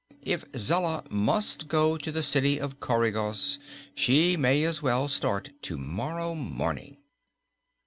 [0.23, 3.59] "If Zella must go to the City of Coregos,
[3.93, 6.97] she may as well start to morrow morning."